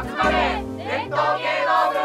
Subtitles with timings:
[0.00, 1.98] 集まれ伝統芸能部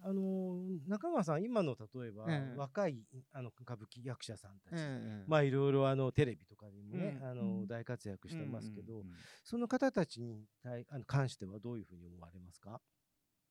[0.00, 0.56] あの
[0.86, 2.56] 中川さん今の例えば、ええ。
[2.56, 7.66] 若いあの歌舞伎役者さんたち、ええまあいろいろあのテレビとかでもね、うんあのうん。
[7.66, 9.02] 大活躍してますけど、
[9.44, 12.80] その方たちに対あの関してはどういうふうに思われますか？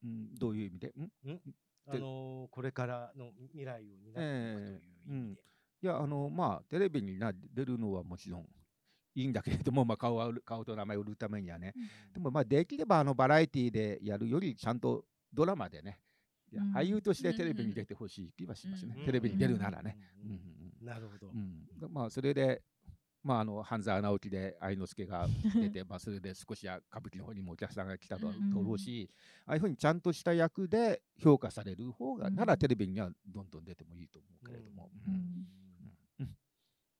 [0.03, 0.87] うんうんどういう意味で？
[0.87, 1.11] ん？
[1.85, 4.23] あのこれからの未来を担ってい
[4.55, 4.63] く
[5.05, 5.41] という意味で。
[5.83, 8.47] いや、あの、まあ、テレビにな出るのはもちろん
[9.17, 11.73] いいんだけれども、まあ、顔は売る顔と名前を売るためにはね。
[12.13, 15.99] でも、まあ、できれば、あの、バラエティでやるより、ちゃんとドラマでね、
[16.53, 18.95] うん俳優としてテレビに出てほしい気はしますね。
[18.97, 19.97] うんテレビに出るならね。
[20.23, 21.29] うんうんなるほど。
[21.29, 21.67] うん。
[21.91, 22.61] まあ、それで、
[23.23, 29.09] まあ、あの半沢直樹で愛之助が出て、 まあ、それで少しは歌舞伎の方にもお客さんが来たと思うし、
[29.45, 34.89] ああいうふうにちゃんとした役で評価される方が、うんならテレビにはどんどん出てもいいと思うけれども。
[35.05, 35.15] ううん
[36.25, 36.37] ん。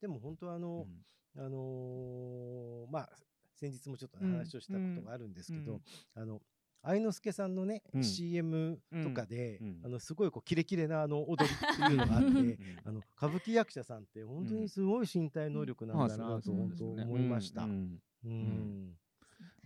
[0.00, 1.04] でも本当あうの、ん
[1.38, 3.10] あのーまあ
[3.54, 5.80] 先日もちょっと話をしたことがあるんですけど、うん
[6.14, 6.40] あの
[6.80, 8.04] 愛之助さんのね、うん。
[8.04, 9.80] CM とかで、うん。
[9.84, 17.62] あのすごいこうキレキレなあの踊りっていうのがあって うんあの歌舞伎役者さんって本当にすごい身体能力なんだなと思いました。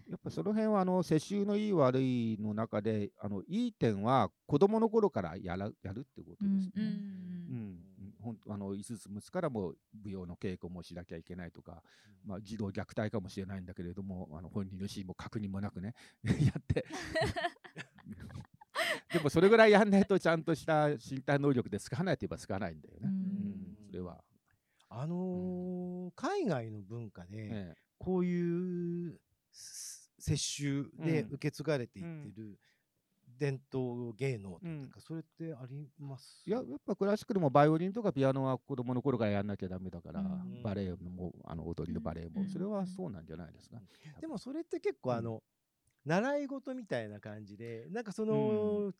[0.08, 6.72] やっぱその辺はあの世襲のいい悪いの中であのいい点は子供の頃からやらやるってことですね。
[6.76, 7.41] うんうん
[8.22, 11.82] ほんあの5つ6つからも舞踊の稽古もしなきゃいけないとか、
[12.24, 16.86] まあ、児童虐待かもしれないんだけれどもあの本人の意思も確認もなくね やって。
[19.12, 23.00] でもそれぐらいやんないとちゃんとした身体能力で使わないといえば使わないんだよね。
[23.04, 23.10] うん。
[23.10, 24.24] うんそれは、
[24.88, 29.20] あのー海外の文化でえこういう
[29.52, 31.34] す接種でうん。
[31.34, 32.58] 受け継がれていってる
[33.42, 34.90] 伝統芸能とか、うん。
[34.98, 36.44] それってあります？
[36.46, 40.62] えいややっぱクラシックでもバイオリンとかピアノは子供の頃からやんなきゃダメだから、うん。
[40.62, 42.48] バレエもあの踊りのバレエも、うん。
[42.48, 43.80] それはそうなんじゃないですか？
[44.20, 45.18] でもそれって結構うん。
[45.18, 45.42] あの、
[46.04, 48.92] 習い事みたいな感じでなんかその、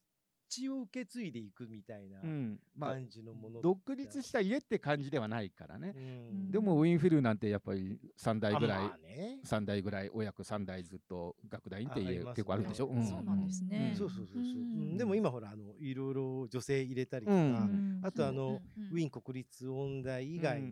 [0.52, 2.60] 血を受け継いでいくみたいなうん。
[2.76, 5.94] まあ感じのもの、独立した家って感じではないからね。
[5.96, 6.50] うん。
[6.50, 9.38] でもウィンフィルなんてやっぱり3代ぐらい、あまあね。
[9.44, 12.32] 3代ぐらい親子3代ずっと楽団員っていうあありますね。
[12.36, 12.86] 結構あるでしょ？
[12.86, 13.06] うん。
[13.06, 13.94] そうなんですね。
[13.96, 14.90] そうそうそうそう、うん。
[14.90, 14.96] うん。
[14.96, 18.00] でも今ほらあのいろいろ女性入れたりとか、うん。
[18.02, 18.60] あとあの、
[18.90, 20.62] ウィンン国立音大以外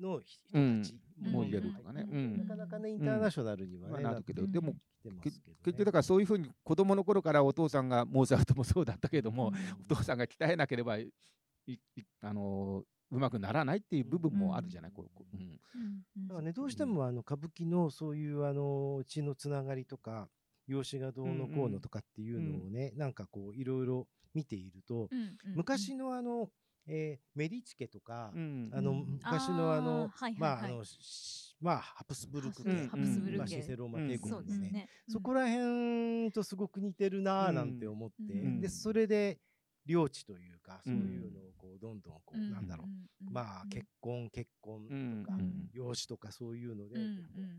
[0.00, 0.82] の人うん。
[0.82, 2.04] たちもう入れるとかね。
[2.04, 4.74] なかなかねインターナショナルにはね、まあなるけど、うんでも
[5.22, 9.52] 結局だからそういうふうに子供の頃からお父さんがモーツァルトもそうだったけども、
[9.90, 11.10] お父さんが鍛えなければい
[11.66, 11.78] い
[12.20, 15.36] あのうまくならないっていう部分もあるじゃない、こうこう。
[15.36, 16.26] うん。
[16.26, 20.28] だからねどうしてもあの歌舞伎のそういうあの血のつながりとか
[20.66, 25.08] 養子がどうのこうのとかっていうのをね、なんかこういろいろ見ていると、
[25.54, 26.50] 昔のあの、
[26.88, 28.70] えーメディチ家とか、うん。
[28.72, 30.72] あのうん昔のあの、あーはいはいまあはい。
[30.72, 34.18] あのしまあハプスブルク家、うんハプスブルまあ、ク家シセローマ帝うん。
[34.18, 34.88] 国ですすね。
[35.08, 38.60] そこら辺とすごく似てるなぁなんて思って、うん。
[38.60, 39.38] でそれで
[39.86, 44.82] 領地というかそううんいうのをこうどんどんこう、なんだろう、まあ結婚結婚
[45.24, 46.96] とか、うん養子とかそういうので、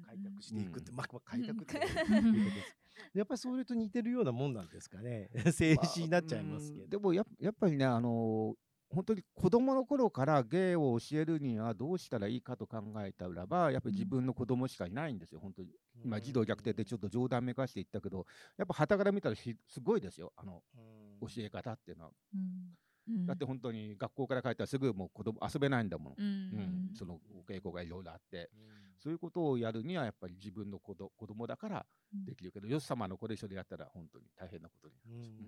[0.05, 1.79] 開拓していくって、うまあまあ開拓って。
[3.13, 5.29] やっぱりそれと似てるようなもんなんですかね。
[5.45, 6.83] 政治になっちゃいますけど。
[6.83, 6.89] うん。
[6.89, 8.55] でもやっやっぱりね、あの
[8.89, 15.69] 本当に子供の頃から芸を教えるにはどうしたらいいかと考えたらば、やっぱり自分の子供しかいないんですよ、本当に。
[16.03, 18.25] 今、児童虐待ってちょっと冗談めかして言ったけど、
[18.57, 22.11] やっぱ旗から見たらひすごいですよ、あのうん教え方っていうのは。
[22.33, 22.77] うん
[23.25, 26.13] だって本当に学校から帰ったらすぐもう子供遊べないんだもん。
[26.17, 26.59] ううん。
[26.61, 28.59] んそのお稽古がいろいろあって、うん。
[28.99, 31.85] そういうことをやるにはやっぱり自分の子ど子供だから
[32.25, 35.21] できるけど、よし様の子で一緒でやったら本当に大変なことになうるん。
[35.21, 35.45] ですよ。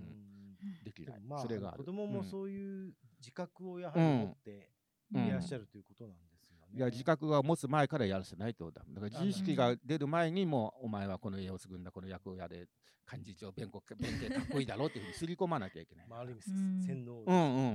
[0.64, 0.70] うん。
[0.82, 1.22] んできない。
[1.22, 1.78] まあそれがある。
[1.80, 4.72] 子供もうんそういう自覚をやはり持って
[5.12, 5.28] いうん。
[5.30, 6.31] らっしゃるということなんです。
[6.74, 8.82] いや自覚が持つ前からやらせないとだ。
[8.82, 12.68] からあ自意識が出る前にもうお前はこの家を継ぐんだこの役をやれ
[13.06, 16.08] 漢字上弁護弁慶かっこいいだろうっていうふうに刷り込まなきゃいけない。
[16.08, 16.84] まあある意味うん。
[16.84, 17.66] 洗脳うんうん。
[17.66, 17.68] う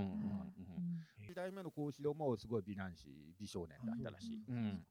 [0.42, 0.56] ん
[1.36, 3.06] 代目の幸四郎もすごい美男子
[3.38, 4.42] 美少年だったらしい。
[4.48, 4.82] うんうん。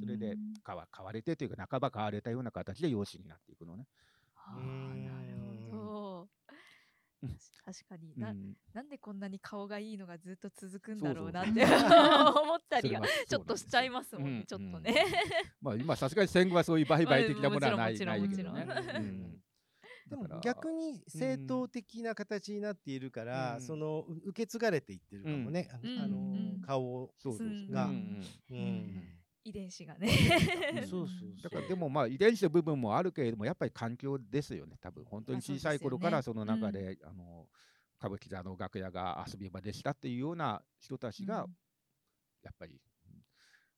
[0.00, 0.34] それで
[0.64, 3.86] 買わ買われてというか半ば買われたような形で養子になっていくのね。
[4.34, 5.34] あなるほど。
[5.34, 5.39] うん
[7.64, 8.14] 確かに。
[8.16, 8.56] なうん。
[8.72, 11.52] なんでこんなに顔がいいのがずっと続くんだろそうそうそう。
[11.52, 14.94] うなって思ったりはちょっとしちゃいますもんねちょっとね。
[15.60, 18.56] まあ今さすがに戦後はそういう売買的なものはないもちろなんいもちろん。
[18.56, 19.40] けどね。
[20.08, 23.60] でも逆に正当的な形になっているから、うん。
[23.62, 25.98] そのう受け継がれていってるかもね、あうん。
[26.00, 26.20] あの、う
[26.58, 27.72] ん顔そうそうそう。
[27.72, 28.24] がうん。
[28.50, 28.56] うん。
[28.56, 30.08] うん遺伝子がね。
[30.88, 34.76] そうそうだからでもまあ遺伝子の部分もあるけれどもやっぱり環境ですよね。
[34.80, 37.48] 多分本当に小さい頃からその中で、あの
[37.98, 41.46] 歌舞伎座の楽屋が遊び場でしたっていうような人たちが、
[42.42, 43.22] やっぱりうん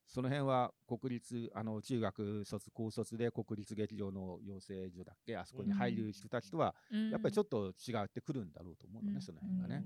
[0.07, 6.75] その辺は国立あの中学卒高卒で国立劇場の養成所だっけあそこに入る人たちとは、
[7.11, 9.85] やっぱりちょっと違ってくるんだろうと思うのね、その辺がね。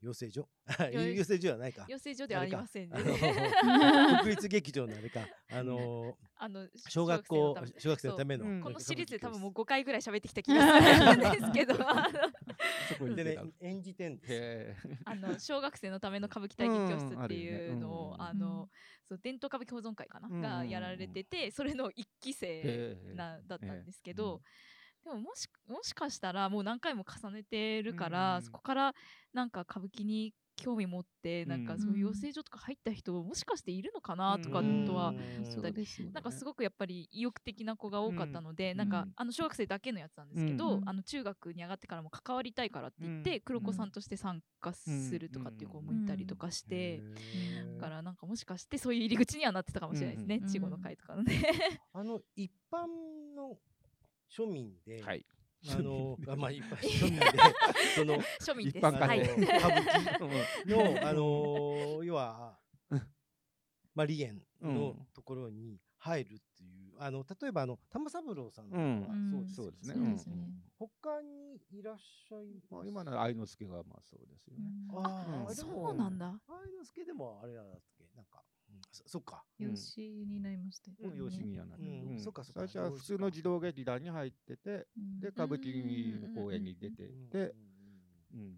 [0.00, 0.48] 養成所
[0.92, 1.86] 養成所はないか。
[1.88, 2.96] 養成所ではありませんね。
[4.22, 5.26] 国立劇場のあれか。
[5.50, 8.36] あのあの小学校小学生のため。
[8.36, 11.76] のこのシリーズで多分もう5回ぐらい喋ってきた気がするんですけど。
[13.14, 14.88] でね演じてんです。
[15.04, 18.68] あの小学生のための歌舞伎体験教室っていうのをあの
[19.08, 20.28] そう伝統歌舞伎保存会かな？
[20.28, 24.42] がやられててそれの一期生なだったんですけど
[25.08, 28.94] でももしもしかしたらもう何回も重ねてるから、そこから
[29.32, 35.14] なんか歌舞伎に興味持ってなんかそういう養成所とか入った人もしかしているのかなとかとは、
[36.12, 47.02] なんかすごくやっぱり意欲的な子が多かったので、なんかあの小学生だけのやつなんですけど、あの中学に上がってからも関わりたいからって言って、黒子さんとして参加するとかっていう子もいたりとかして、
[47.76, 51.40] だからなんかもしかしてそういう入り口にはなってたかもしれないですね、稚語の会とかのね。
[51.92, 52.86] あの一般
[53.36, 53.58] の
[54.28, 55.24] 庶民で、はい、
[55.70, 57.26] あのあまあ一般庶民で
[57.96, 58.68] その庶民。
[58.68, 62.58] 一般歌舞伎のあの要は
[63.94, 68.80] まあ梨園のところに入るっていうあの例えばあの玉三郎さんとか
[69.54, 70.16] そうですね。
[70.78, 74.64] 他にいらっしゃいまあ今の愛之助がまあそうですよね。
[74.94, 76.40] ああそうなんだ。
[76.46, 77.64] 愛之助でもあれだっ
[77.98, 78.04] け？
[78.14, 78.44] なんか
[78.90, 79.44] そっか。
[79.58, 80.96] 養子になりましたよ。
[81.14, 81.82] 養子にはなる。
[82.18, 84.86] そっか最初は普通の児童劇団に入ってて、
[85.20, 87.54] で歌舞伎の公演に出てて、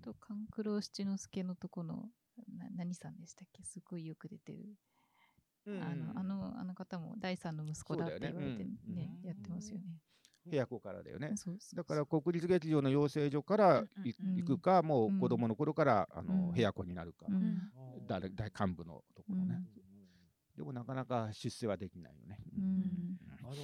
[0.02, 2.08] と勘九郎七之助のとこの
[2.56, 3.62] な何さんでしたっけ？
[3.64, 4.76] すごいよく出てる。
[5.66, 9.84] あのあのあの方も第三の息子だって言われてねやってますよね。
[10.46, 11.34] 部屋子からだよね。
[11.74, 17.26] だから国立劇場の養成所から行くか、もう子供の頃からあの部屋子になるか、
[18.08, 19.60] 大幹部のところね。
[20.60, 22.38] でもなかなか出世はできないよね。
[22.54, 23.54] うん、あの、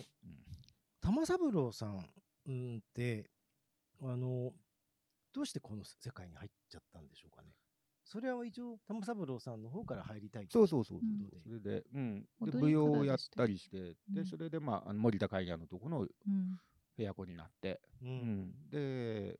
[1.02, 2.02] 玉三郎さん、
[2.46, 3.28] うん、って
[4.00, 4.50] あの
[5.34, 7.50] どうしてこの世界に入っちゃったんでしょうかね。
[8.02, 16.06] それは一応玉三郎さんの方から入りたいそうそうそう、うん、それで,、うん、で舞踊をやったりして、でそれで、まあ、森田海岸のとこの
[16.96, 19.38] 部屋子になって、うん、で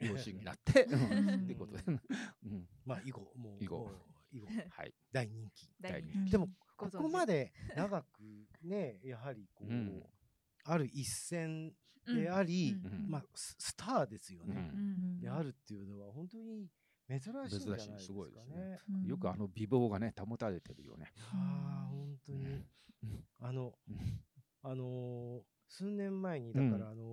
[0.00, 3.90] 養子になって っていうことで、うん、まあ以後もう以後
[4.36, 5.70] 以後、 はい、大人気。
[5.80, 6.30] 大人気。
[6.30, 8.20] でもここまで 長く
[8.62, 10.02] ねやはりこう、うん、
[10.64, 11.74] ある一線
[12.06, 16.68] であり、うん、まあスターですよね、うん、であるっていうのは本当に
[17.08, 17.98] 珍しいんじゃないですかね。
[18.00, 18.80] すごいですね。
[19.06, 21.12] よくあの美貌がね保たれてるよね。
[21.14, 22.64] はあ本当に、
[23.40, 23.72] あの、
[24.62, 27.04] あのー、数年前にだから、あの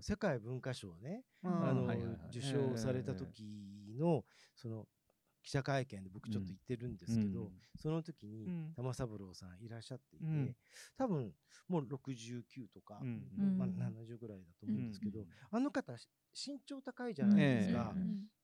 [0.00, 1.86] ー、世界文化賞ね、あの
[2.30, 4.24] 受賞された時の
[4.56, 4.86] その
[5.46, 7.50] 記者会見で僕ちょっと言ってるんですけど、うん、
[7.80, 10.56] その時に玉三郎さんいらっしゃっていて、うん、
[10.98, 11.32] 多分
[11.68, 12.42] もう69
[12.74, 15.20] とか、うん、まあ、70ぐらいだと思うんですけど、
[15.52, 15.92] あの方
[16.34, 17.94] 身長高いじゃないですか、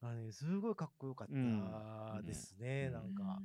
[0.02, 3.42] あね、すごいかっこよかったですね、なんか、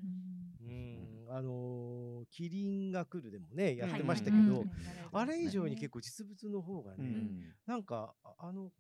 [0.62, 1.26] うん。
[1.30, 4.64] あのー、キリンが来るでもねやってましたけど、
[5.12, 7.06] あれ以上に結構実物の方がね、
[7.66, 8.72] なんかあの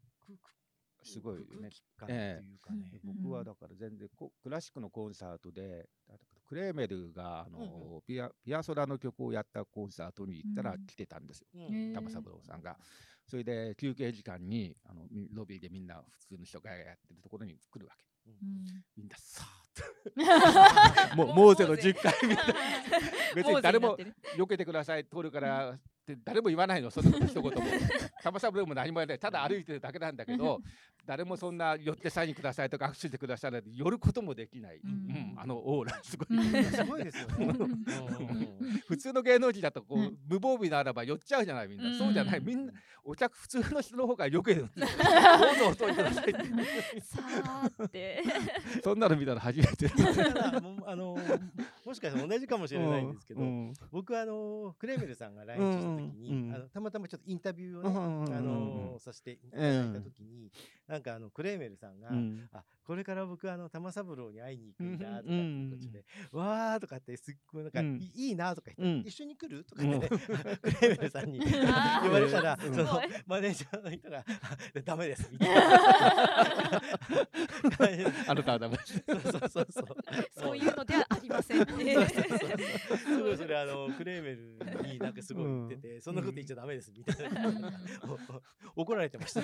[1.03, 1.69] すごいね。
[2.07, 4.09] ええ、僕はだから全然
[4.41, 5.87] クラシックのコンサートで
[6.47, 12.77] クレーメルがあの、うん、ピアピアソラの曲をやったコンサートに行ったら来てたんですよ、うん、玉三郎さんが。
[13.29, 15.01] それで休憩時間にあの
[15.33, 18.05] ロビーでみんな普通の人がやってるところに来るわけ。
[18.25, 21.15] うん、みんなさーっと。
[21.15, 22.55] もうモーゼの10回みたいな
[23.35, 23.97] 別に誰も
[24.37, 25.05] 避けてください。
[25.05, 25.77] 通るから
[26.13, 27.51] って誰も言わないのそんなこと一言も。
[28.23, 29.19] 玉三郎も何も言わない。
[29.19, 30.61] ただ歩いてるだけなんだけど
[31.05, 37.53] 誰もそんな寄ってサインくださいとか握手してくださいって寄ることもできない、うん、あのオーラすごい、すごいですよね。
[38.87, 42.41] 普通の芸能人だとこう、無防備ならば寄っちゃうじゃないみんな、そうじゃない。
[42.41, 42.73] みんな
[43.05, 47.01] お客普通の人の方がよけるどうぞお通りくださいって。
[47.01, 48.23] さあって。
[48.83, 49.89] そんなの見たら初めて。
[50.85, 51.17] あの
[51.85, 53.41] もしかしたら同じかもしれないんですけど、
[53.91, 60.51] 僕はあのクレーメルさんが来日した時に、あのたまたまちょっとインタビューをね、あのさせていただいた時に、
[60.87, 62.09] なんかあのクレーメルさんが、
[62.53, 71.61] あこれから僕あの玉三郎に会いに行くんだとかっていうことで、わーとかってすっごいなんか、いいなとか言って、一緒に来るとかってね、クレーメルさんに言
[72.09, 74.23] われたら、そのマネージャーの人が
[74.85, 75.61] ダメですみたいな。
[78.27, 78.77] あなたはダメ。
[78.77, 79.85] そうそうそうそう。
[80.39, 81.65] そういうのではありません。
[81.67, 81.81] すご
[83.33, 87.53] いそれあのクレーメルになんかすごい言ってて、そんなこと言っちゃダメですみたいな。
[88.77, 89.41] 怒られてました。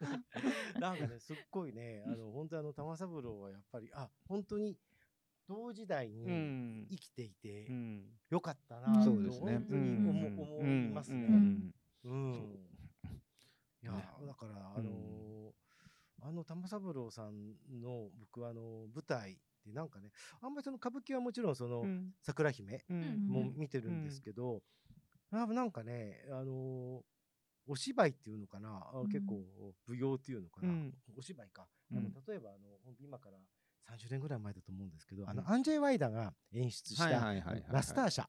[0.78, 4.76] なんかねすっごいねあの本当あの玉三郎はやっぱりあ本当に
[5.48, 7.70] 同時代に生きていて
[8.30, 11.72] よかったなと、うん、本当に思,、思いますね。
[12.04, 12.58] うん。
[13.82, 13.92] いや
[14.26, 15.54] だからあの
[16.22, 20.10] あの玉三郎さんの僕あの舞台でなんかね
[20.40, 21.84] あんまりその歌舞伎はもちろんその
[22.22, 24.62] 桜姫も見てるんですけど、
[25.30, 27.02] あなんかねあの
[27.66, 29.42] お芝居っていうのかな、うん、結構
[29.88, 33.38] 舞踊っていうのかな、うん、お芝居か、うん、あの例えばあの今から
[33.86, 37.08] 30年ぐらい前だと思うんですけど、あのアンジェイ・ワイダが演出した
[37.70, 38.26] ラスターシャ、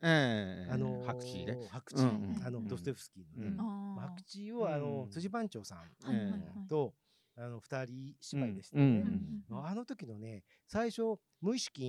[0.71, 1.57] あの白地ね。
[1.71, 2.03] 白地、
[2.45, 3.57] あのドステフスキーのね、
[3.99, 6.93] 白地をあの辻番長さんと、
[7.35, 9.03] あの2人芝居でしたね、
[9.51, 11.01] あの時のね最初
[11.41, 11.81] 無意識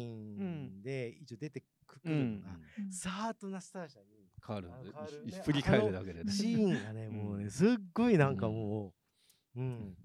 [0.82, 2.48] で一応出てくるのが、
[2.90, 4.70] さーっとナスターシャに変わる。
[5.44, 6.32] 振り返るだけでね。
[6.32, 8.94] シーンがねもうねすっごいなんかも
[9.56, 9.96] う、うん。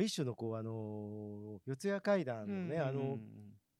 [0.00, 3.18] 一種のこうあの四谷階段のね、あの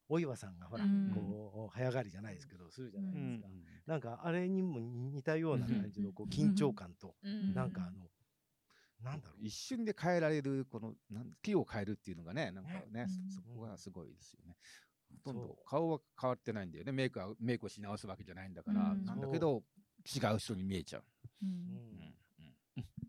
[0.08, 0.84] お岩さんがほら、
[1.14, 3.48] こう早がりじゃないですけどするじゃないですか、
[3.86, 7.14] なんかあれにも似たような感じのこう緊張感と、
[7.54, 8.08] なんかあの
[9.04, 9.46] なんだろう。
[9.46, 10.94] 一瞬で変えられるこの
[11.40, 14.56] 木を変えるっていうのがねなんかね、そこがすごいですよね。
[15.24, 16.90] ほとんど顔は変わってないんだよね。
[16.90, 19.62] メイクはメイクをし直すわけじゃないんだから、なんだけど
[20.14, 21.04] 違う人に見えちゃう。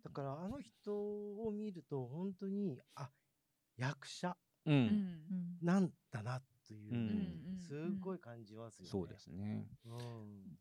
[0.04, 3.10] だからあの人を見ると本当にあ
[3.78, 4.36] 役者
[5.62, 8.90] なんだなという、すごい感じますよね。
[8.92, 9.66] そうですね。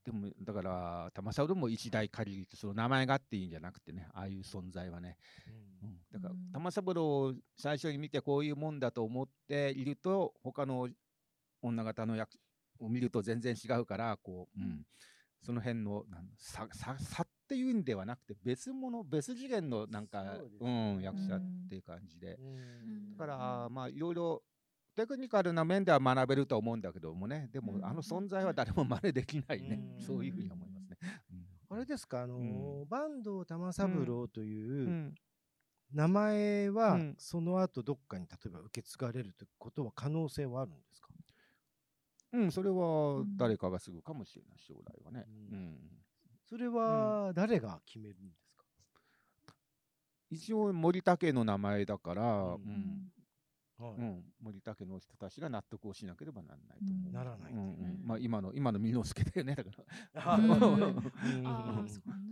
[0.05, 5.17] でもだから玉沢でも一代限りその名前がっていうんじゃなくてねああいう存在はね、
[6.13, 10.89] だから玉三郎を最初に見てこういうもんだと思っていると他の
[11.63, 12.31] 女方の役
[12.81, 14.87] を見ると全然違うからこう、うん、
[15.43, 16.05] その辺の
[16.37, 20.23] 差差っていうんではなくて別物別次元のなんか
[20.61, 22.39] う、ね、うん、役者っていう感じで、
[23.13, 24.43] だからまあいろいろ
[24.95, 27.49] テクニカルな面では学べると思うんだけどもね。
[27.53, 30.97] でもあの存在は誰も真似できないね、そういうふうに思いますね。
[31.71, 35.13] あれですかあのー、坂東玉三郎という
[35.93, 41.08] 名前はその後どっかに例えば受け継がれるということは可能性はあるんですか？
[42.33, 45.27] うん、それは誰かがすぐかもしれない、将来はね。
[45.51, 45.79] うん。
[46.45, 48.65] それは誰が決めるんですか、
[50.31, 53.13] 一応森田家の名前だから、うん。
[53.79, 53.95] はい。
[53.97, 57.13] うん、森田家の人たちが納得をしなければならないと思う。
[57.13, 58.01] ならない、うんうん。
[58.05, 59.71] まあ、今の今の美之助だよねだか
[60.15, 60.37] ら。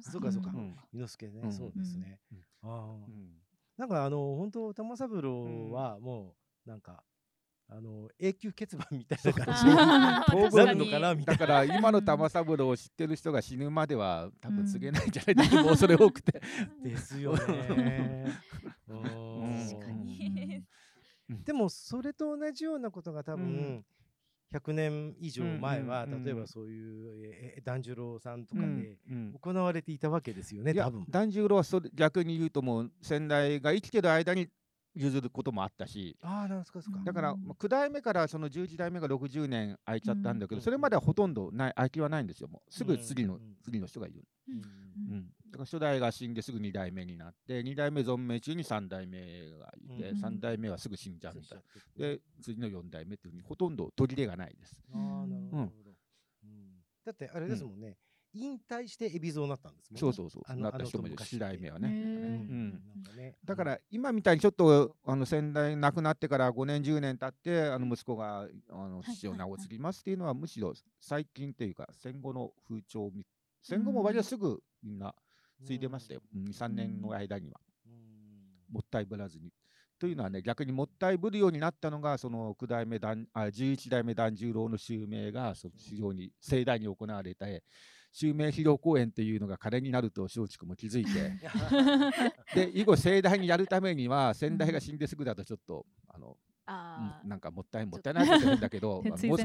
[0.00, 0.52] そうかそうか。
[0.92, 2.18] 美之助ね、そうですね。
[2.62, 3.10] ああ、
[3.76, 6.34] なんかあの本当玉三郎はも
[6.66, 7.04] うなんか
[7.68, 10.24] あの永久欠番みたいな感じにな
[10.72, 11.38] るのかなみたいな。
[11.38, 16.40] だから今の玉三郎を知ってる人が死ぬまでは多分告げないんじゃないですか、もうそれ多くて。
[16.82, 18.26] ですよね。
[18.86, 20.62] 確かに。
[21.44, 23.84] でもそれと同じようなことが多分、
[24.52, 28.96] 100年以上前は、例えばそういう團十郎さんとかで
[29.42, 31.04] 行われていたわけですよね、多分。
[31.10, 34.48] 團十郎はそれ逆に言うともう先代が生きてる間に
[34.96, 36.16] 譲ることもあったし。
[36.22, 42.72] あなんすかだから、まあ、9代目からその11代目が60年空いちゃったんだけど、それまではほとんどない空きはないんですよもう。
[42.72, 45.26] すぐ次の、次の人がいる、うん。
[45.50, 49.18] だから初代が死んですぐ2代目になって2代目存命中に3代目
[49.58, 51.56] がいて、うん、3代目はすぐ死んじゃった、
[51.98, 54.80] で次の4代目っていうふうにほとんど途切れがないです。
[54.92, 55.92] あなるほど、
[56.44, 56.82] うん。
[57.04, 57.96] だってあれですもんね、
[58.36, 60.00] 引退して海老蔵になったんですもんね。
[60.00, 60.56] そうそうそう。
[60.56, 61.88] なった人もいるし、代目はね。
[61.88, 62.82] うん。
[63.44, 73.10] だから今みたいにちょっとあの先代亡くなってから5年10年経ってあの息子があの父を名を継ぎますっていうのはむしろ最近というか戦後の風潮
[73.62, 75.14] 戦後も割とすぐみんな
[75.64, 76.20] 継いでましたよ。
[76.36, 77.60] 2、3年の間には。
[78.70, 79.52] もったいぶらずに。
[79.98, 87.62] というのはね、逆にもったいぶるようになったのが、その9代目あ11代目團十郎の襲名がその非常に盛大に行われて、
[88.16, 91.10] 襲名披露公演っていうのが彼になると松竹も気づいて。
[92.54, 99.44] で以後盛大にやるためには先代が死んですぐだとちょっとあのあなんかもったいもったいないんだけど もう少し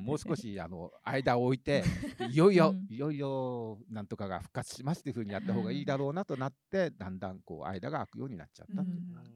[0.00, 1.84] もう少しあの間を置いて
[2.32, 9.06] いよいよ、いよいよなんとかが復活しますっていうふうにやった方がいいだろうなとなってだんだんこう間が空くようになっちゃったっていう。
[9.06, 9.30] のがある。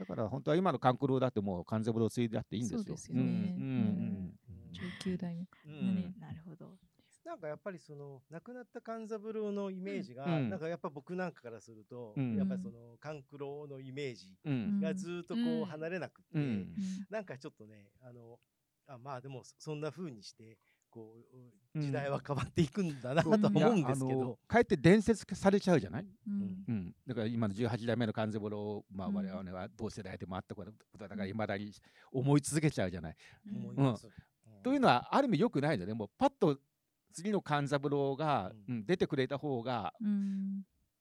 [0.00, 2.78] だから本当は今の勘九郎だってもう勘三郎ついであっていいんですよ。
[2.80, 3.22] そうですよね。
[3.22, 3.42] うんうんう
[4.12, 4.36] ん。
[5.06, 5.46] 19代目。
[5.46, 6.76] か、うん、なるほど。
[7.26, 14.28] なんかやっぱりその亡くなった勘三郎のイメージが、うん、なんかやっぱ僕なんかからすると、うん、やっぱりその勘九郎のイメージ
[14.80, 16.68] がずっとこう離れなくて、うん、
[17.10, 18.38] なんかちょっとねあの
[18.86, 20.56] あまあでもそんな風にして
[20.88, 21.16] こ
[21.74, 26.94] う時代は変わっていくんだなと思うんですけど、かえって伝説化されちゃうじゃない、うん。
[27.06, 31.72] だから今の18代目の勘三郎、まあ、我々は同世代でもあったことだからいまだに
[32.12, 33.16] 思い続けちゃうじゃない。
[33.76, 33.96] うん。
[34.62, 36.58] というのはある意味よくないのでもうパッと
[37.16, 38.84] 次の勘三郎が、うん。
[38.84, 39.94] 出てくれた方が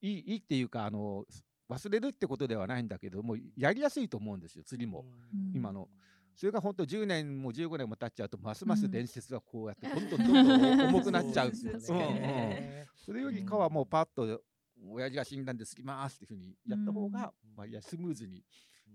[0.01, 1.25] いい,、いいっていうかあの
[1.69, 5.05] 忘れるってことではないんだけどもやりやすいと思うんですよ次も、
[5.53, 5.89] 今の。
[6.35, 14.41] それが本当10年も15年も経っちゃうとますます伝説がこうやって どんどんどんどん重くなっちゃうそれよりかはもうパッと
[14.85, 18.43] 親父が死んだんで過ぎますっていうふうにやった方が、まあ、いやスムーズに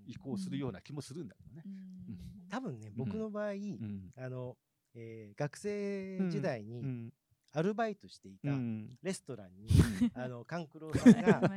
[0.06, 1.64] 移行するような気もするんだけどね。
[2.50, 3.52] 多分ね僕の場合、
[4.16, 4.56] あの
[4.94, 7.12] えー、学生時代に
[7.52, 8.50] アルバイトしていた
[9.02, 9.68] レストランに、
[10.14, 11.48] あの勘九郎さんが こ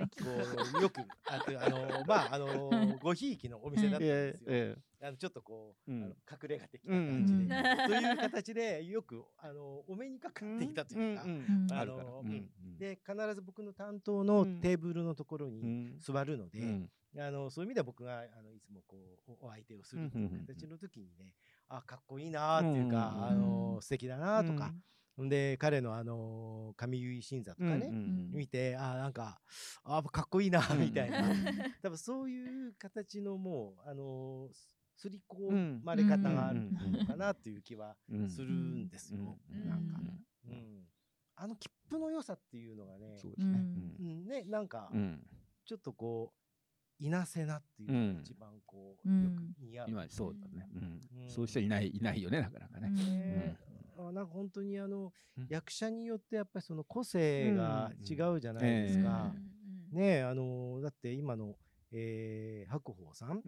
[0.80, 4.76] うよくああのまああの ごひいきのお店だったんですよ。
[5.02, 7.48] あのちょっとこう、あの隠れ家的な感じで、
[7.88, 12.24] という形でよくあのお目にかかっていたというか、あの
[12.80, 16.88] で必ず僕の担当のテーブルのところに座るので、
[17.18, 21.34] あのそういう意味では僕があのいつもこうお相手をするという形の時にね、
[21.78, 24.74] あかっこいいなっていうか、あの素敵だなとか。
[25.16, 27.88] で彼のあの上結新座とかね、
[28.32, 29.40] 見てあなんか
[29.84, 31.24] あかっこいいなみたいな、
[31.84, 34.50] 多分そういう形のもうあの
[34.96, 37.96] すり込まれ方があるのかなっていう気は
[38.28, 39.38] するんですよ、
[39.68, 40.00] なんか、
[40.48, 40.84] うん。
[41.36, 43.60] あの切符の良さっていうのがねそうですね,、
[44.00, 44.28] うん。
[44.28, 44.92] ねなんか、
[45.66, 46.43] ちょっとこう
[47.04, 51.30] いなせなっていうのが一番こう、よく似合う、今そうだね、うん。
[51.30, 53.58] そういう人いないいないよねなかなかね、
[53.98, 55.12] あなんか本当にあの、
[55.50, 59.34] 役者によってやっぱりその個性が違うじゃないですか。
[59.92, 61.56] ねあのだって今の、
[61.92, 63.42] えー、白鵬さん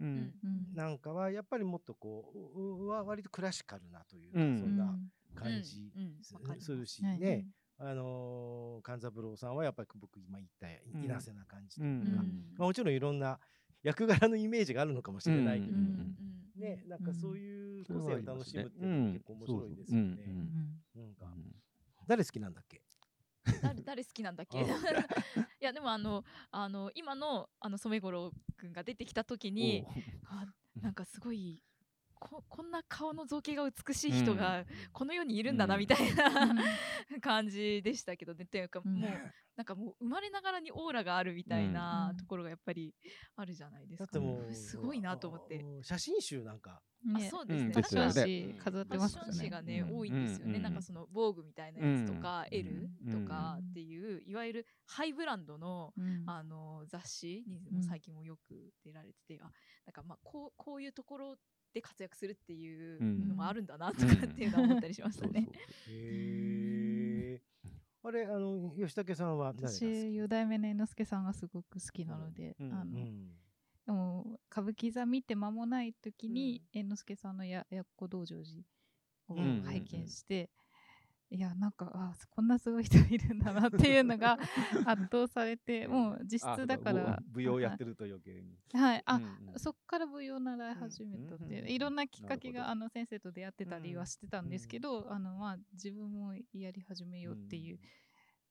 [0.74, 4.96] なんかはやっぱりもっとこうは割とクラシカルなというか、そんな
[5.34, 5.90] 感じ
[6.60, 7.46] するしね。
[7.78, 12.10] あの勘三郎さんはやっぱり僕今言ったいなせな感じというか、
[12.58, 13.38] まあ、もちろんいろんな
[13.82, 15.76] 役柄のイメージがあるのかもしれないけど、
[16.56, 18.78] ね、なんかそういう個性を楽しむって
[19.12, 20.16] 結構面白いですよね。
[20.94, 21.26] なんか
[22.06, 22.82] 誰好きなんだっけ？
[23.62, 24.58] 誰誰好きなんだっけ？
[24.64, 24.64] い
[25.60, 29.84] やでもあのあの今のあの染五郎君が出てきた時に
[30.24, 30.46] あ
[30.80, 31.62] なんかすごい
[32.18, 36.54] ここんな顔の造形が美しい人がこの世にいるんだなみたいな、
[37.12, 38.44] うん、感じでしたけどね。
[38.44, 39.10] っていうかもう
[39.56, 42.94] なんかもう生まれながらにオーラがあるみたいなところがやっぱり
[43.36, 44.04] あるじゃないですか。
[44.04, 45.64] だってもうすごいなと思って。
[45.82, 46.82] 写真集なんか。
[47.14, 47.72] あそうですね。
[47.72, 49.22] ファッション誌飾ってますね。
[49.22, 50.58] ファッション誌がね、多いんですよね。
[50.58, 55.92] なんかその防具みたいなやつとか、L とかっていういわゆるハイブランドの
[56.26, 59.44] あの雑誌にも最近もよく出られてて、あ
[59.86, 61.36] なんかまあこうこういうところ
[61.76, 65.46] で活躍するっていうのもあるんだなとかっていうのは思ったりしましたね。
[65.88, 67.40] へ
[68.02, 72.94] あれあの吉武さんは私四代目の猿之助さんがすごく好きなので、あの、
[73.84, 78.62] でも歌舞伎座見て間もない時に、猿之助さんのややっこ道成寺
[79.28, 80.48] を拝見して、
[81.28, 84.38] いやなんかあ こんなすごい人いるんだなっていうのが
[84.84, 88.56] 圧倒されてもう実質だから舞踊やってると余計に。
[88.72, 97.80] はいあ、うんうん、そっから舞踊習い始めたって、うん、いろんなきっかけがあの先生と出会ってたりはしてたんですけど、うん、あのまあ自分もやり始めようっていう、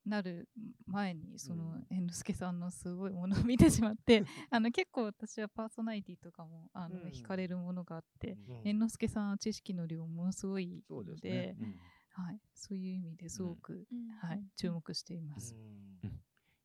[0.05, 0.47] なる
[0.85, 11.55] 前にその猿之助さんのすごいものを見てしまって あの結構私はパーソナリティとかもあの、惹かれるものがあって、猿之助さんは知識の量ものすごいので。
[12.17, 13.85] はい、そういう意味ですごく、
[14.21, 15.55] はい、注目しています。
[16.03, 16.09] や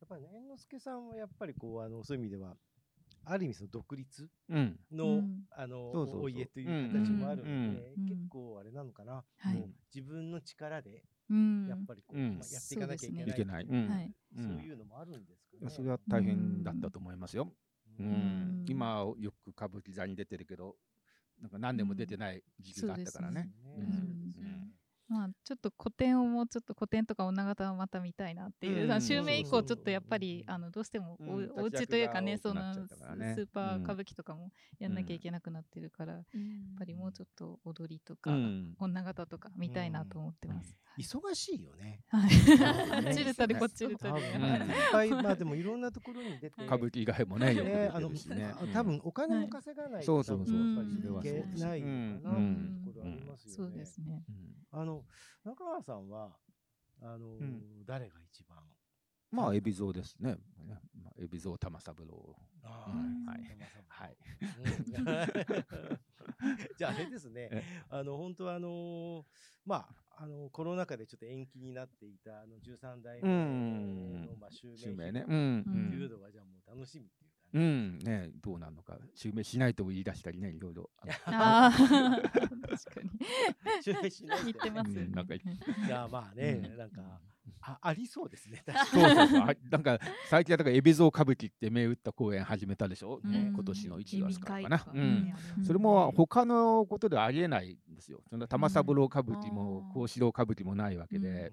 [0.04, 2.56] っぱり、ね、猿之助さんはやっぱりこうあのそういう意味では
[3.24, 4.28] ある意味その独立
[4.92, 11.04] の、うん、あのお家という形もあるので、うん、結構あれなのかな、はい、自分の力で
[11.68, 15.70] やっぱりこう、まあ、やっていかなきゃいけない,、そういうのもあるんですかね。
[15.70, 17.52] それは大変だったと思いますよ。
[17.98, 18.64] うん。
[18.68, 20.76] 今よく歌舞伎座に出てるけど
[21.40, 23.50] なんか何年も出てない時期があったからね。
[25.10, 36.24] まあ、ちょっと古典をもうちょっと古典とか女形をまた見たいなっていう、うん、 襲名以降ちょっとやっぱりあのどうしてもお,、うお家というかねそのスーパー歌舞伎とかもやんなきゃいけなくなってるから、やっ
[36.78, 38.30] ぱりもうちょっと踊りとか、
[38.78, 40.76] 女形とか見たいなと思ってます。
[40.98, 42.00] 忙しいよね。
[42.08, 42.30] はい。
[43.04, 44.22] こっちるたりこっちるたり。
[44.22, 44.30] いっ
[44.92, 46.64] ぱいまあでもいろんなところに出て。
[46.64, 47.54] 歌舞伎以外もね。
[47.54, 47.90] ね。
[47.92, 48.10] あの
[48.72, 50.56] 多分お金も稼がないとそうそうそう。
[50.56, 52.20] やっぱりいけないう
[52.84, 53.56] ところありますよね。
[53.56, 54.24] そうですね。
[54.72, 54.99] あの
[55.44, 56.36] 中川さんは
[57.02, 58.58] あの、うん、誰が一番？
[59.30, 60.36] まあ、海老蔵ですね。
[60.66, 60.74] ま
[61.10, 62.36] あ、海老蔵玉三郎。
[62.62, 63.46] はい。
[63.88, 64.16] はい。
[66.76, 67.48] じゃあ、あれですね。
[67.88, 69.24] あの、本当あの
[69.64, 80.90] まあ、あのコロナ禍でちょっと延期になっていたあの13代目の、まあ、襲名ね、うん、っていうのはじゃあもう楽しみっていううん、ね、どうなのか、襲名しないとも言い出したりね、いろいろ。
[81.26, 83.10] あ あ、 確かに。
[83.82, 85.06] 襲名しない言ってます、ね。
[85.08, 85.40] なんか、い
[85.88, 87.20] や、まあね、なんか。
[87.62, 88.62] あありそうですね。
[88.90, 89.56] そうそうそう。
[89.70, 93.20] なんか最近はだから海老蔵歌舞伎って銘打った公演始めたでしょ？
[93.22, 94.86] うん、今年の1月からかな。
[94.94, 95.34] うん。
[95.64, 98.22] それも他のことではありえないんですよ。
[98.30, 101.52] その玉三郎歌舞伎も幸四郎歌舞伎もないわけで。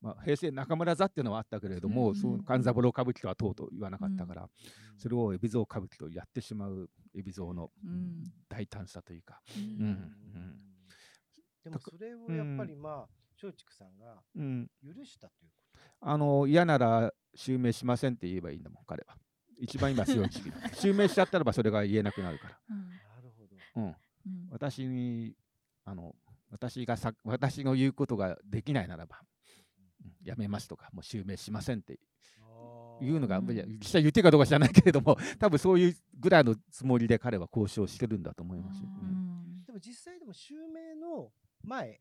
[0.00, 4.48] まあ、平成中村座っていうのはあったけれども、うん、その勘三郎歌舞伎とはとうとう言わなかったから、うん、
[4.96, 7.70] それを海老蔵歌舞伎とやってしまう海老蔵の
[8.48, 9.40] 大胆さというか。
[11.64, 13.06] でもそれをやっぱりまあ
[13.42, 14.22] 松竹さんが
[14.82, 15.56] 許したというこ
[16.00, 19.16] と、あの嫌なら襲名しませんって言えばいいんだもん彼は。
[19.60, 20.52] 一番今強い時期。
[20.80, 22.60] 襲名しちゃったらばそれが言えなくなるから。
[22.76, 23.96] なるほど、うん、
[24.50, 25.34] 私に
[25.84, 26.14] あの
[26.50, 29.20] 私がさ私の言うことができないならば
[30.22, 31.98] やめますとか、もう襲名しませんって。
[33.00, 38.82] いうのが、実際言ってるかどうか知らないけれども、 多分そういうぐらいのつもりで彼は交渉してるんだと思います。
[39.66, 41.32] でも実際でも襲名の
[41.62, 42.00] 前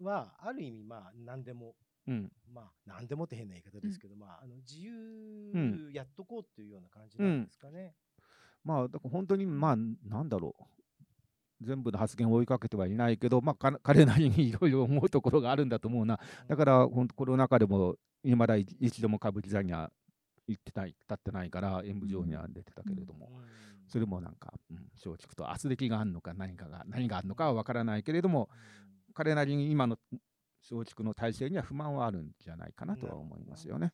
[0.00, 1.74] は、ある意味、まあ、何でも、
[2.06, 7.94] うん、まあ、何でもって変な言い方ですけど、うん、まあ、あの自由やっとこうっていうような感じなんですかね。
[8.64, 10.62] うん、まあ、だから本当に、まあ、なんだろう。
[11.60, 16.20] 全部の発言を追いかけてはいないけど、まあ、 彼なりにいろいろ思うところがあるんだと思うな。
[16.48, 19.90] だから、本当コロナ禍でも、今だ一度も歌舞伎座には
[20.46, 23.30] 行ってない、立ってないから、演舞場には出てたけれども、
[23.86, 28.48] それもなんか、うん、松竹と圧力があるのか、何かが、何があるのかは分からないけれども、
[29.14, 29.98] 彼なりに今の
[30.70, 33.92] 松竹の体制には不満はあるんじゃないかなとは思いますよね。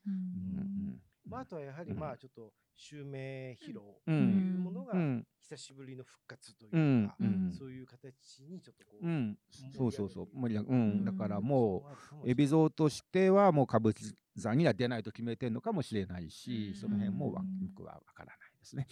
[1.26, 4.94] まあ、あとはやはり、まあ、ちょっと襲名披露というものが
[5.40, 7.16] 久しぶりの復活というか、
[7.56, 9.38] そういう形にちょっとこう、うん、
[9.76, 10.28] そうそうそう。
[10.35, 11.85] 盛り上が、うん、だからも
[12.24, 18.88] う海老蔵としてはもう歌舞伎座には出ないと決めてるのかもしれないし、その辺も僕は分からないですね。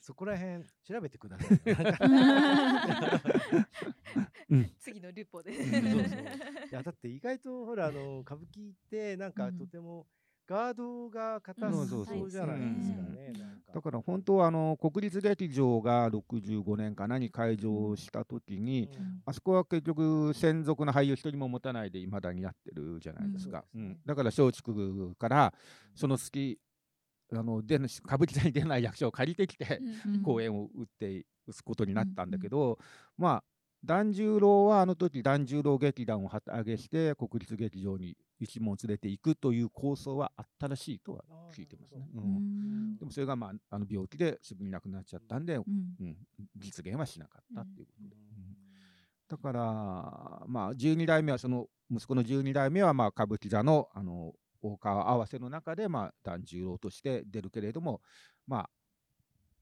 [0.00, 1.58] そこら辺調べてください。
[4.80, 5.52] 次のルポで。
[5.54, 6.20] そうそう。
[6.70, 10.06] いやだって意外とほらあの歌舞伎ってなんかとても、
[10.48, 13.32] ガードが硬そうじゃないですかね。
[13.74, 23.62] だから本当はあの国立劇場が65年かなに開場した時に、うん、あそこは結局専属の俳優一人も持たないでいまだにやってるじゃないですか。
[23.74, 24.72] うん、だから松竹
[25.18, 25.52] から
[25.94, 26.58] その月
[27.30, 29.80] あので歌舞伎座に出ない役者を借りてきて、
[30.24, 32.78] 公演を打って打つことになったんだけど、
[33.18, 33.44] まあ
[33.84, 42.08] 團十郎はあの時團十郎劇団を旗揚げして国立劇場に一門連れていくという構想はあったらしいとは聞いてますね。
[42.14, 45.62] うん、でもそれが、まあ、あの病気ですぐに亡くなっちゃったんで、うん、
[46.00, 46.16] うん、
[46.56, 48.16] 実現はしなかったっていうことで。
[49.28, 49.62] だから、
[50.46, 58.00] まあ、12代目はその息子の12代目は、まあ、歌舞伎座のあの大川合わせの中で、まあ、團十郎として出るけれども、
[58.46, 58.68] ま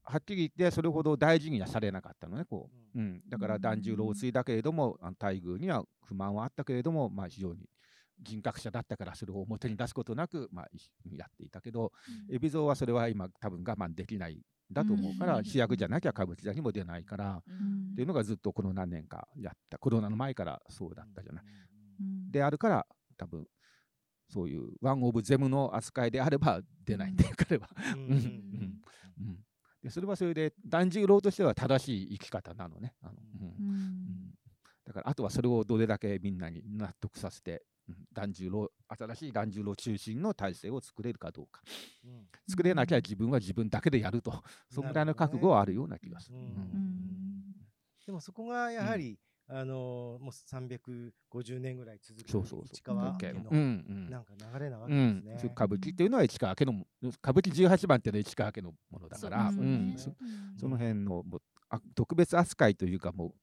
[0.03, 7.69] あ、はっきり言ってそれほど大事にはされなかったのねこう、うん、だから團十郎を継いだけれども、あの待遇には不満はあったけれども、まあ、非常に
[8.21, 10.67] 人格者だったからそれを表に出すことなく、まあ、
[11.15, 11.91] やっていたけど、
[12.29, 21.43] うん、海老蔵はそれは今多分我慢できないだと思うから、うん、主役じゃなきゃ歌舞伎座にも出ないから、うん、っていうのがずっとこの何年かやったコロナの前からそうだったじゃない。
[22.31, 22.85] であるから
[23.17, 23.47] 多分
[24.29, 27.69] そういうワン・オブ・ゼムの扱いであれば出ないんだよ彼は。
[29.81, 32.93] でそれはそれで團十郎としては正しい生き方なのね。
[33.01, 34.33] あのうん。
[34.85, 37.63] だからあとはそれをどれだけみんなに納得させて
[38.13, 41.61] 團十郎新しい團十郎中心の体制を作れるかどうか、
[42.05, 46.37] うん、作れなきゃ自分は自分だけでやると、そのぐらいの覚悟はあるような気がする。
[48.05, 49.19] でもそこがやはり、
[49.49, 52.29] うん、あのもう350年ぐらい続く
[52.73, 53.51] 市川家の
[54.09, 55.39] なんか流れなわけですね。
[55.43, 59.93] うん、歌舞伎っていうのは市川家の歌舞伎18番っていうのは市川家のものだから、そ、ね。
[59.97, 60.11] そ、
[60.57, 61.23] その辺の
[61.69, 63.33] あ特別扱いというかもう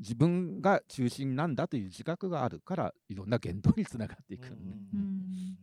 [0.00, 4.48] 自分が中心なんだという自覚があるからいろんな言動につながっていくん、
[4.94, 5.56] うん。